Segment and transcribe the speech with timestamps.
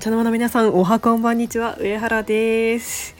[0.00, 1.76] 茶の間の皆さんおはこんばんにちは。
[1.78, 3.14] 上原です。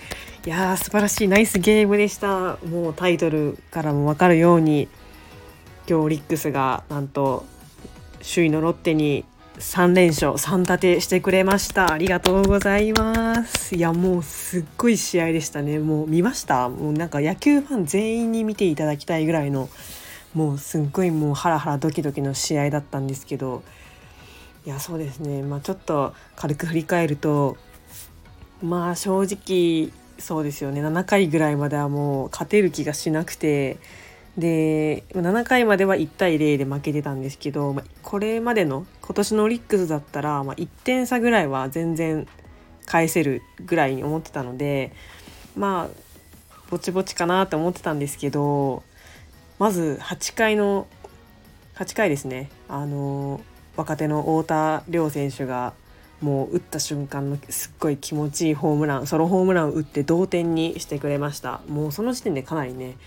[0.46, 2.56] いやー素晴らしいナイスゲームでした。
[2.66, 4.88] もうタイトルからも分かるように
[5.86, 7.44] 今日オリックスがなんと
[8.26, 9.26] 首位のロッテに
[9.58, 11.92] 3連勝3立てしてくれました。
[11.92, 13.74] ありがとうございます。
[13.76, 15.78] いやもうすっごい試合でしたね。
[15.80, 16.70] もう見ました？
[16.70, 19.68] もうなんか野球ファン全員に見ていただきたいぐらいの
[20.32, 23.62] もうすっごいもうハラハラドキドキの試合だったんですけど
[24.66, 25.42] いやそうですね。
[25.42, 27.56] まあちょっと軽く振り返ると
[28.62, 30.82] まあ正直そうですよね。
[30.82, 33.78] 7回ぐらいまではもう勝てる気がしなくて
[34.36, 42.26] で7回までは1対0で負けてたんですけど、まあ、これまでの今年のオリックスだったら、まあ、1点差ぐらいは全然
[42.86, 44.92] 返せるぐらいに思ってたので
[45.56, 45.94] まあ
[46.70, 48.82] ぼちぼちかなと思ってたんですけど
[49.58, 50.86] まず8回の
[51.74, 52.50] 8回ですね。
[52.68, 53.40] あの
[53.80, 55.72] 若手の太田亮選手が
[56.20, 61.62] もう打った瞬間のすっごい気持ちいいホームランソロホームランを打って同点にしてくれました。
[61.66, 62.98] もうその時点でかなりね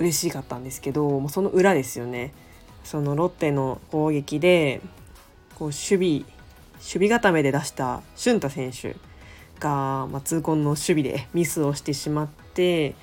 [0.00, 2.34] 嬉しかったんですけどもうその裏ですよね。
[2.82, 4.80] そのロッテの攻撃で
[5.54, 6.08] こう守備
[6.78, 8.96] 守備固めで出した俊太選手
[9.60, 12.96] が、まあ、痛恨の守備でミスをしてしまって、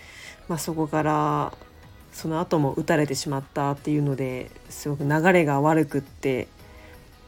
[0.50, 1.54] まあ、そこから
[2.11, 6.48] その後も打たれてしまったっていうのですごく流れが悪くって、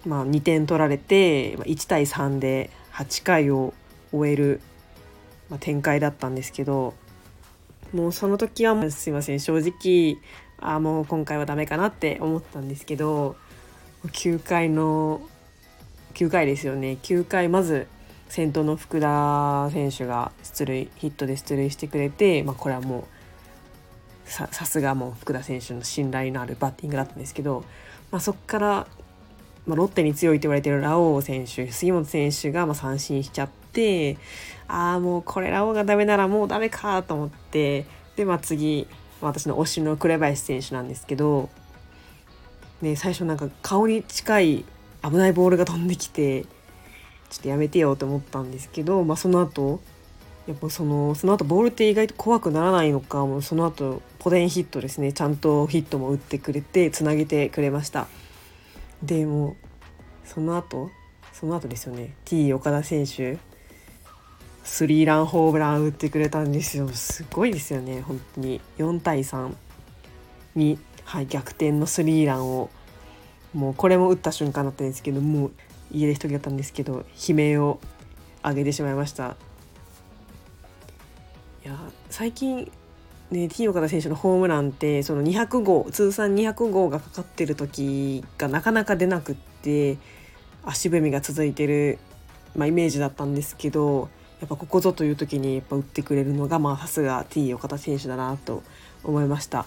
[0.06, 3.73] まあ、2点取られて1対3で8回を
[4.11, 4.61] 終える、
[5.50, 6.94] まあ、展開だったんですけど
[7.94, 10.17] もうその時はすいません正直
[10.59, 13.36] あもう今回はダメかなって思ったんですけど
[14.06, 15.22] 9回の
[16.16, 16.98] 9回ですよね。
[17.03, 17.88] 9回まず
[18.30, 23.00] 先頭の福田選手が出塁ヒットで出塁してくれて、まあ、これはも
[24.26, 27.64] うさすがもう福田選手の信頼のあるバッティングだったんですけど、
[28.11, 28.88] まあ、そこから、
[29.66, 34.17] まあ、ロッテに強いと言われてるラオウ選手杉本選手がまあ三振しちゃって
[34.67, 38.87] ああもうこれラオウがダメならもうダメかと思ってで、まあ、次
[39.21, 41.49] 私の推しの紅林選手なんですけど、
[42.81, 44.65] ね、最初なんか顔に近い
[45.04, 46.43] 危ないボールが飛んできて
[47.30, 49.80] ちょっとやめてよと思ったんですけど、まあ、その後
[50.48, 55.11] やっぱそのその後ボールって意外と怖くならないのかもうその後ポテンヒットですね。
[55.11, 58.08] ちゃんとヒットも打ってくれてつなげてくれました。
[59.05, 59.55] でも
[60.23, 60.89] その後
[61.33, 62.16] その後ですよね。
[62.26, 63.38] T 岡田選手
[64.64, 66.88] スリーランホームラン打ってくれたんですよ。
[66.89, 68.02] すごいですよね。
[68.02, 68.61] 本当に。
[68.77, 69.54] 4対3
[70.55, 72.70] に、はい、逆転のスリーランを。
[73.54, 75.52] もうこれも打った瞬間だったんですけどもう
[75.89, 77.80] 家で一人だったんですけど悲鳴を
[78.43, 79.37] 上げてしまいました。
[81.64, 81.80] いや
[82.10, 82.70] 最近
[83.31, 89.97] ね T 岡田選手のホームランってその200号通算200号がかかってる時がなかなか出なくって
[90.63, 91.99] 足踏みが続いてる、
[92.55, 94.09] まあ、イメージだったんですけど
[94.39, 98.63] やっぱここぞという時にやっぱ打ってくれるのがまあさすが T 岡田選手だなと
[99.03, 99.65] 思いました。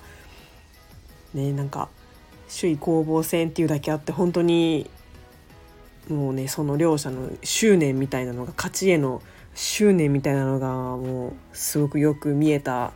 [1.34, 1.88] ねなんか
[2.48, 4.88] 首位攻防戦っていうだけあって本当に
[6.08, 9.22] もうねその両者の執念みたいなのが勝ちへの
[9.54, 12.92] 執念みたいなのがもうすごくよく見えた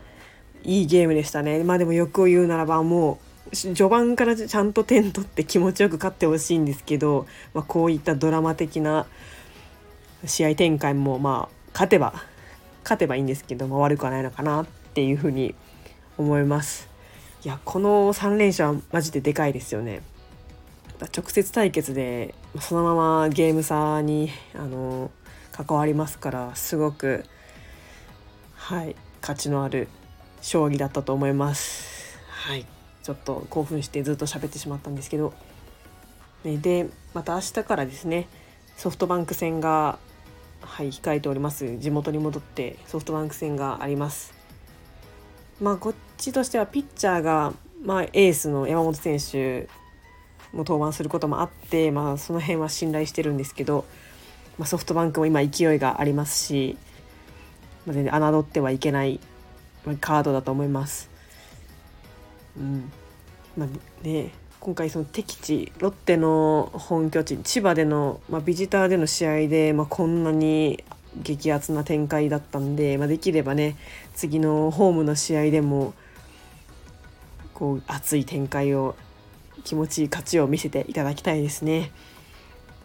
[0.64, 1.64] いいゲームでしたね。
[1.64, 3.18] まあでも欲を言うならばも
[3.50, 9.06] う序盤からちゃんと点取って気持ちよく勝ってほしいんですけど、まあ、こういったドラマ的な
[10.24, 12.14] 試合展開もまあ勝てば
[12.82, 15.54] 勝てばいいんですけど、まあ、悪くはないのかなっていうふうに
[16.16, 16.88] 思います。
[17.44, 20.02] いやこの3連勝はマジででかいですよね。
[21.16, 25.10] 直接対決でそのままゲーム差にあの
[25.50, 27.24] 関わりますからすごく
[28.54, 29.88] はい価値のある
[30.42, 32.19] 将棋だったと思います。
[32.28, 32.66] はい。
[33.03, 35.32] ちょっと興奮してずっと喋ってしまったんですけど、
[36.44, 38.28] でまた明日からですね
[38.76, 39.98] ソフトバンク戦が
[40.60, 41.78] はい控えております。
[41.78, 44.34] 地元に戻ってソフトバンク戦があります。
[45.60, 49.68] まあこっちとしてはピッチャーが、まあ、エースの山本選手
[50.53, 53.84] も登板することもあって、まあ、その辺は信頼してるんですけど
[54.59, 56.77] まあ、ソフトバンクも今勢いがありますし、
[57.86, 59.18] まあ、全然侮ってはいけない
[60.00, 61.10] カードだと思います。
[62.56, 62.92] うん
[63.56, 64.30] まあね、
[64.60, 70.84] 今回その敵地ロッテの本拠地千葉での、まあ、ビジターでの試合で、まあ、こんなに
[71.16, 73.76] 激アツな展開だったんで、まあ、できればね
[74.14, 75.94] 次のホームの試合でも
[77.54, 78.94] こう熱い展開を
[79.64, 81.92] 気持ちいい勝ちを見せていただきたいですね。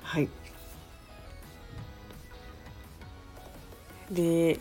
[0.01, 0.29] はい
[4.11, 4.57] で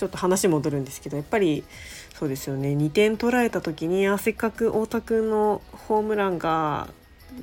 [0.00, 1.62] ちょっと話戻るんですけどやっぱり
[2.18, 2.70] そうですよね。
[2.70, 6.88] 2点取られた時にあせっかく太田君のホームランが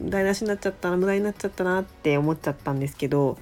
[0.01, 3.37] 台無しになっちゃったな無駄になっちゃったなって思っちゃったんですけど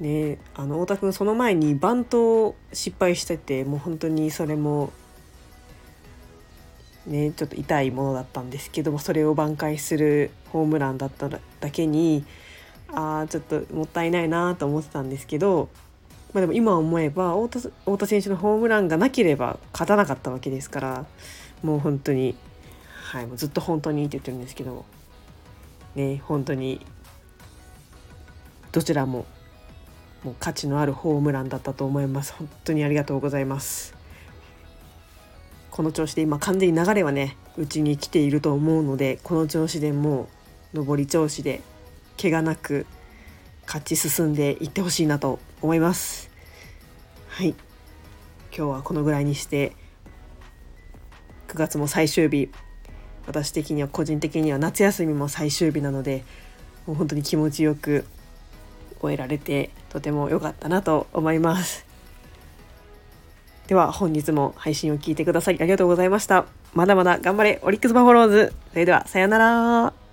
[0.00, 4.92] ねあの太田君その前にバント失敗しててもう本当にそれも
[7.06, 11.40] ねちょっと痛いものだったんですけどもそれを挽回するホームランだっただ
[11.72, 12.26] けに
[12.88, 15.68] あーちょっともったいないなと思ってたんですけど、
[16.36, 21.06] まあ、でも今思えば太田太田選手のホームランがなければ勝たなかったわけですから
[21.62, 22.36] もう本当に、
[22.92, 24.84] はい、もうずっと本当にいいって言ってるんですけど
[25.94, 26.84] ね本当に
[28.70, 29.24] どちらも
[30.24, 32.34] もう価値のあるホームランだったと思います。
[32.34, 33.94] 本当にありがとうございます。
[35.70, 40.28] この調子で今完全に流れはねうちに来ていると思うのでこの調子でも
[40.74, 41.62] う上り調子で
[42.20, 42.84] 怪我なく
[43.66, 46.30] 勝ち進んでいってほしいなと思います。
[47.28, 47.54] はい。
[48.56, 49.72] 今日はこのぐらいにして
[51.48, 52.50] 9月も最終日
[53.26, 56.24] 私的には個人的には夏休みも最終日なので
[56.86, 58.06] もう本当に気持ちよく
[59.00, 61.84] 終えられてとても良かったなと思います。
[63.66, 66.46] では本日も配信を聞いてくださりありがとうございました。
[66.72, 68.54] まだまだ頑張れオリックスバファローズ。
[68.72, 70.05] それではさようなら。